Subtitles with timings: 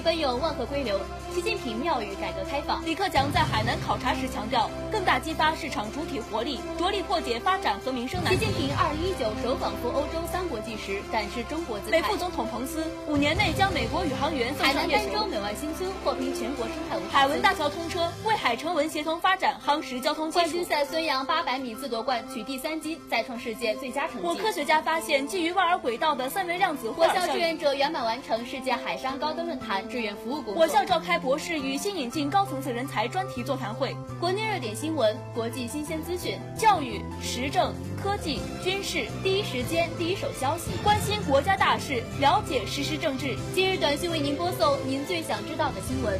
[0.00, 0.98] 奔涌，万壑归流。
[1.30, 2.84] 习近平妙语改革开放。
[2.84, 8.40] 李克强在海南考察时强调，更大激发市场主体活力，着力破解发展和民生难题。
[8.40, 12.00] 习近平二零一九首访赴欧洲三国纪时，展示中国姿态。
[12.00, 15.04] 美副总统彭斯五年内将美国宇航员送上月球。
[15.04, 17.18] 海南儋州美万新村获评全国生态文化。
[17.20, 20.40] 海文大桥通车，为海成文协同发展夯实交通基础。
[20.40, 24.26] 冠军赛孙杨八百米自夺冠，取第三金，再创世界最佳成绩。
[24.26, 26.92] 我科学家发现，基于万尔轨道的三维量子。
[26.96, 30.62] 我校志愿者圆满完成世界海上高端论坛志愿服务工作。
[30.62, 33.94] 我校召开博士与新引进高层次人才专题座谈会。
[34.18, 43.36] 国内热点新闻、国际新鲜资讯、教育、时政、科技、军事，第一时间、第一手消息，关心国家大事，了解实时政治。
[43.54, 46.18] 今日短信为您播送您最想知道的新闻。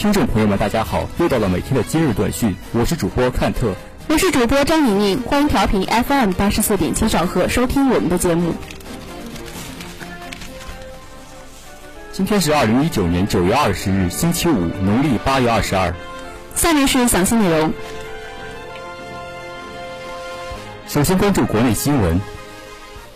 [0.00, 1.06] 听众朋友们，大家好！
[1.18, 3.74] 又到了每天的今日短讯，我是主播看特，
[4.08, 8.54] 我是主播张宁宁，欢迎调频 FM 八十四点七兆赫收听我们的节目。
[12.12, 15.94] 今天是二零一九年九月二十日，星期五，农历八月二十二。
[16.54, 17.70] 下面是详细内容。
[20.88, 22.18] 首先关注国内新闻，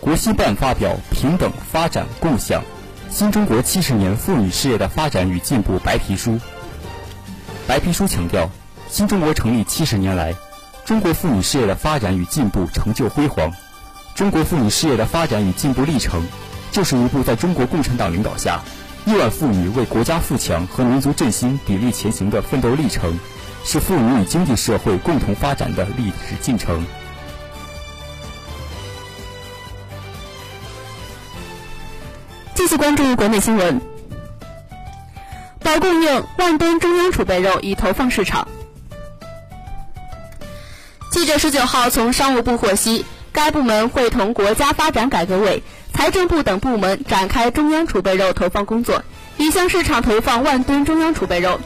[0.00, 2.60] 国新办发表《平等发展共享：
[3.08, 6.40] 新中国七十年妇女事业的发展与进步》白皮书。
[7.72, 8.50] 白皮书强调，
[8.90, 10.34] 新中国成立七十年来，
[10.84, 13.50] 中国妇女事业的发展与进步成就辉煌。
[14.14, 16.22] 中国妇女事业的发展与进步历程，
[16.70, 18.60] 就是一部在中国共产党领导下，
[19.06, 23.18] 亿万妇女为国家富强和民族振兴砥砺前行的奋斗历程，
[23.64, 26.84] 是妇女与经济社会共同发展的历史进程。
[32.54, 33.91] 继续关注国内新闻。
[35.78, 38.48] 供应万吨中央储备肉已投放市场。
[41.10, 45.62] 记者十九号从商务部获悉，该部门会同国家发展改革委、
[45.92, 49.04] 财政部等部门展开中央储备肉投放工作，
[49.36, 51.60] 已向市场投放万吨中央储备肉。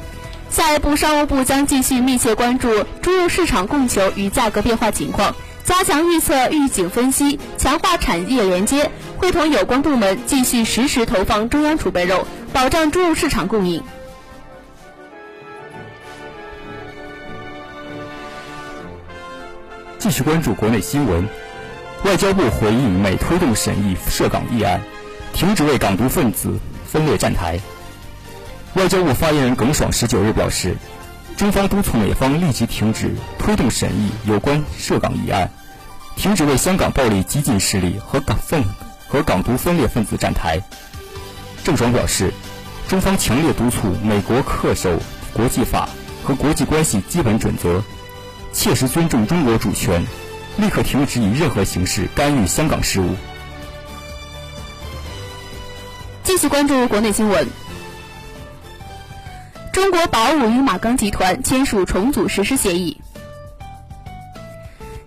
[0.50, 5.34] 下一步，商务部将继续密切关注猪肉市场供求与价格变化情况，
[5.64, 12.26] 加强预测预警分析，强化产业连接，会同有关部门继续实时投放中央储备肉。
[12.52, 13.82] 保障猪肉市场供应。
[20.06, 21.28] 继续关注国内新闻，
[22.04, 24.80] 外交部回应美推动审议涉港议案，
[25.32, 27.58] 停止为港独分子分裂站台。
[28.74, 30.76] 外交部发言人耿爽十九日表示，
[31.36, 35.50] 中方督促美方立即停止推动审议有关涉港议案，
[36.14, 38.62] 停止为香港暴力激进势力和港分
[39.08, 40.60] 和港独分裂分子站台。
[41.64, 42.32] 郑爽表示。
[42.86, 45.00] 中方强烈督促美国恪守
[45.32, 45.88] 国际法
[46.22, 47.82] 和国际关系基本准则，
[48.56, 50.02] 切实尊重中国主权，
[50.56, 53.10] 立刻停止以任何形式干预香港事务。
[56.24, 57.46] 继续关注国内新闻：
[59.74, 62.98] 中国宝武与马钢集团签署重组实施协议。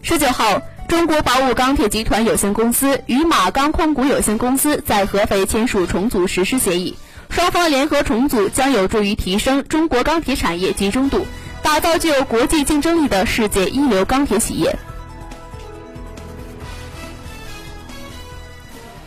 [0.03, 6.95] 十九号，中国宝武钢铁集团有限公司与马钢控股有限公司在合肥签署重组实施协议。
[7.31, 11.25] 双方联合重组将有助于提升中国钢铁产业集中度，
[11.69, 14.75] 打造具有国际竞争力的世界一流钢铁企业。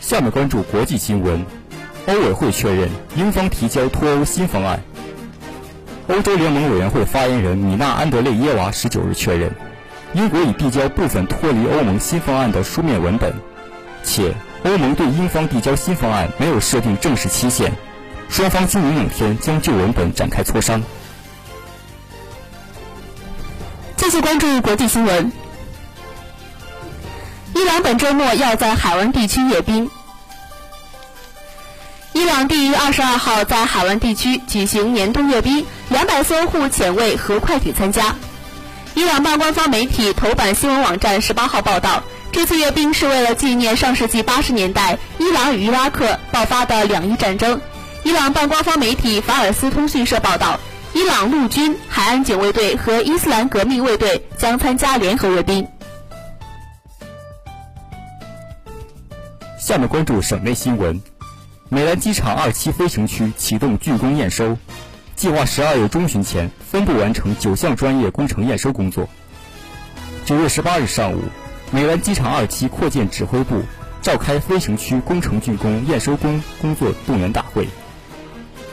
[0.00, 1.44] 下面关注国际新闻，
[2.06, 4.80] 欧委会确认英方提交脱欧新方案。
[6.06, 9.52] 欧洲联盟委员会发言人米娜·安德烈耶娃十九日确认，
[10.14, 13.34] 英国已递交部分脱离欧盟新方案的书面文本，
[14.04, 17.72] 且欧盟对英方递交新方案没有设定正式期限。
[18.28, 20.80] 双方今明两天将就文本展开磋商。
[24.12, 25.32] 续关注国际新闻，
[27.54, 29.90] 伊朗本周末要在海湾地区阅兵。
[32.12, 38.14] 伊朗定于二十二号在海湾地区举行年度阅兵，两百艘护潜卫和快艇参加。
[38.92, 47.58] 伊朗半官方媒体头版新闻网站十八号报道，这次阅兵是为了纪念上世纪八十年代伊朗与伊拉克爆发的两伊战争。
[48.02, 50.60] 伊朗半官方媒体法尔斯通讯社报道，
[50.94, 55.66] 伊朗陆军、海岸警卫队和伊斯兰革命卫队将参加联合阅兵。
[59.58, 61.00] 下面关注省内新闻：
[61.70, 64.58] 美兰机场二期飞行区启动竣工验收，
[65.16, 69.08] 计划十二月中旬前分步完成九项专业工程验收工作。
[70.26, 71.22] 九月十八日上午，
[71.70, 73.62] 美兰机场二期扩建指挥部
[74.02, 77.66] 召开飞行区工程竣工验收工工作动员大会。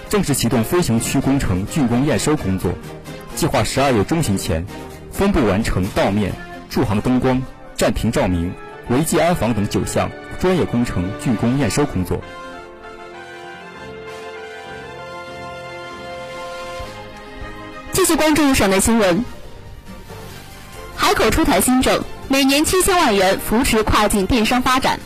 [0.10, 2.74] 正式启动飞行区工程竣工验收工作，
[3.36, 4.66] 计划十二月中旬前
[5.12, 6.34] 分步完成道面、
[6.68, 7.40] 驻航灯光、
[7.76, 8.52] 站坪照明、
[8.90, 10.10] 违纪安防等九项
[10.40, 12.20] 专业工程竣工验收工作。
[17.92, 19.24] 继续关注省内新闻。
[20.96, 25.00] 海口出台新政，每年七千万元扶持跨境电商发展。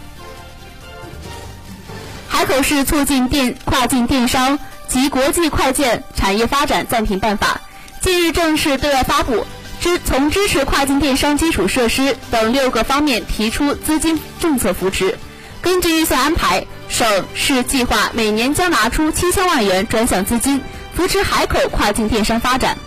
[2.29, 4.57] 海口市促进电跨境电商
[4.93, 7.59] 及国际快件产业发展暂停办法
[7.99, 9.43] 近日正式对外发布，
[9.81, 15.17] 支从支持跨境电商基础设施等六个方面提出资金政策扶持。
[15.63, 20.61] 根据预算安排，省市计划每年将拿出七千万元专项资金，
[20.93, 22.77] 扶持海口跨境电商发展。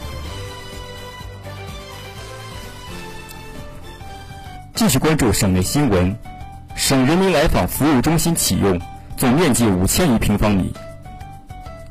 [4.76, 6.16] 继续关注省内新闻，
[6.76, 8.80] 省人民来访服务中心启用，
[9.16, 10.72] 总面积五千余平方米。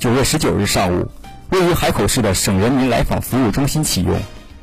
[0.06, 1.10] 九月十九日上午，
[1.50, 4.16] 位于海口市的省人民来访服务中心启用，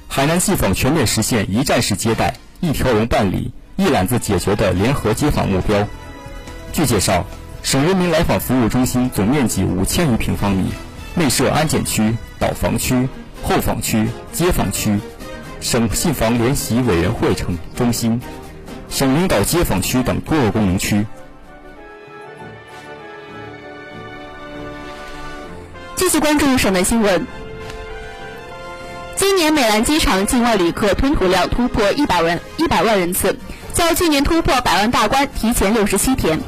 [0.07, 5.89] 海南信访全面实现一站式接待、一条龙办理、一揽子解决的联合接访目标。
[6.73, 7.27] 据介绍，
[7.65, 10.71] 省人民来访服务中心总面积五千余平方米，
[11.17, 13.09] 内设安检区、导访区、
[13.43, 14.97] 候访区、接访区。
[15.61, 18.21] 省信访联席委员会城中心、
[18.89, 21.05] 省领导接访区等多个功能区。
[25.97, 27.27] 继续关注省内新闻。
[29.17, 33.39] 今年美兰机场境外旅客吞吐量突破一百万一百万人次，
[33.75, 36.41] 较去年突破百万大关提前六十七天。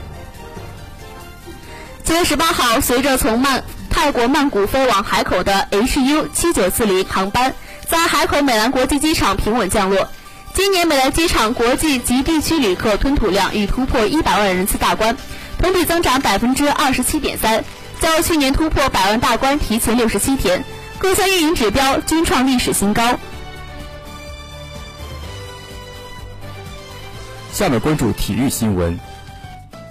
[2.04, 7.54] 七月十八号，随着从曼泰国曼谷飞往海口的 HU 七九四零航班。
[7.88, 10.08] 在海口美兰国际机场平稳降落。
[10.54, 15.16] 今年美兰机场国际及地区旅客吞吐量已突破一百万人次大关，
[15.58, 17.62] 同比增长百分之二十七点三，
[18.04, 20.62] 较去年突破百万大关提前六十七天，
[20.98, 23.18] 各项运营指标均创历史新高。
[27.50, 29.00] 下面关注体育新闻，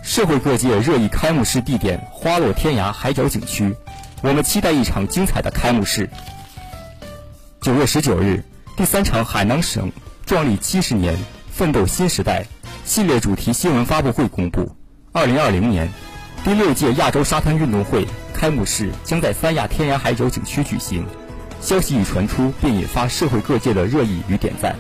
[0.04, 3.76] 社会各界热议开幕式地点花落天涯海角景区，
[4.22, 6.08] 我们期待一场精彩的开幕式。
[7.62, 8.44] 九月十九日，
[8.78, 9.92] 第三场海南省
[10.24, 11.18] 壮丽七十年
[11.52, 12.46] 奋斗新时代
[12.86, 14.76] 系列主题新闻发布会公布，
[15.14, 15.92] 二零二零年
[16.44, 21.06] 第六届亚洲沙滩运动会开幕式将在三亚天涯海角景区举行。
[21.62, 24.76] 消息一传出，便引发社会各界的热议与点赞。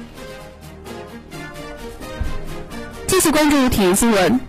[3.07, 4.41] 继续关注体育新闻，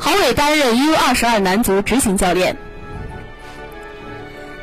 [0.00, 2.56] 郝伟担任 U 二十二男足执行教练。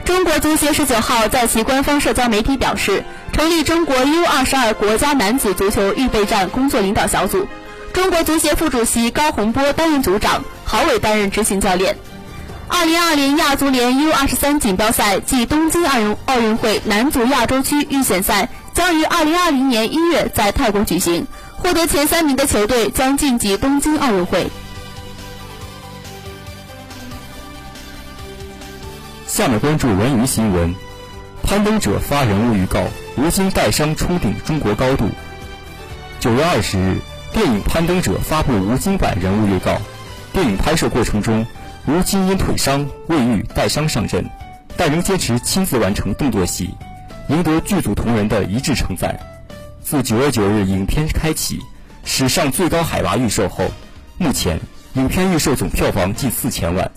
[0.04, 7.48] 中国足协十九号在其官方社交媒体表示，成立中国 U 二十二国家男子足球预备战工作领导小组，
[7.94, 11.98] 中国足协副主席高洪波担任组长，郝伟担任执行教练。
[12.70, 21.28] 二零二零亚足联 U 二十三锦标赛暨东京奥运奥运会男足亚洲区预选赛将于二零二零年一月在泰国举行，
[21.58, 24.48] 获得前三名的球队将晋级东京奥运会。
[29.28, 30.74] 下面关注文娱新闻，
[31.44, 32.82] 攀登者发人物预告，
[33.18, 35.10] 吴京带伤冲顶中国高度。
[36.22, 36.98] 九月二十日，
[37.34, 39.82] 电影《攀登者》发布吴京版人物预告。
[40.34, 41.46] 电影拍摄过程中，
[41.88, 44.30] 吴京因腿伤未愈带伤上阵，
[44.78, 46.70] 但仍坚持亲自完成动作戏，
[47.28, 49.20] 赢得剧组同仁的一致称赞。
[49.84, 51.60] 自九月九日影片开启
[52.06, 53.66] 史上最高海拔预售后，
[54.18, 54.60] 目前
[54.94, 56.90] 影片预售总票房近四千万。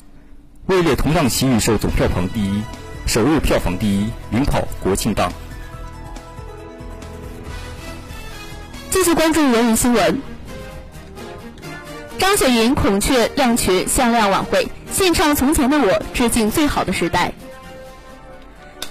[0.66, 2.62] 位列同档期预售总票房第一，
[3.06, 5.32] 首日票房第一，领跑国庆档。
[8.90, 10.33] 继续关注文娱新闻。
[12.18, 17.32] 张雪迎孔雀亮裙向亮晚会献唱《从前的我》，致敬最好的时代。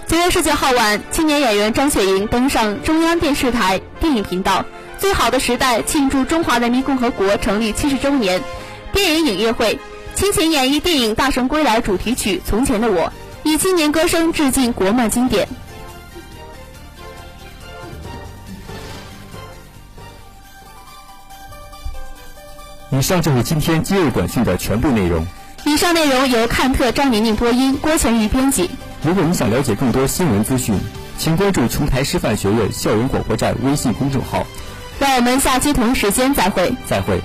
[0.07, 4.59] 九月十九号晚，青年演员张雪迎登上中央电视台电影频道
[5.01, 8.41] 《最好的时代》，庆祝中华人民共和国成立七十周年
[8.91, 9.79] 电影影业会。
[10.15, 13.05] 倾情演绎电影《大圣归来》主题曲《从前的我》，
[13.43, 15.47] 以青年歌声致敬国漫经典。
[23.03, 25.23] 上就是今天今日短讯的全部内容。
[25.65, 28.69] 以上内容由看特张宁宁播音，郭全瑜编辑。
[29.03, 30.75] 如果你想了解更多新闻资讯，
[31.17, 34.47] 请关注琼台师范学院校园广播站微信公众号。
[34.99, 36.73] 让我们下期同时间再会。
[36.87, 37.21] 再会。